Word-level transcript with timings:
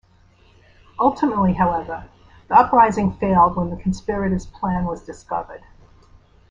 Ultimately, 0.99 1.53
however, 1.53 2.09
the 2.47 2.55
uprising 2.55 3.13
failed 3.17 3.55
when 3.55 3.69
the 3.69 3.77
conspirators' 3.77 4.47
plan 4.47 4.85
was 4.85 5.05
discovered. 5.05 5.61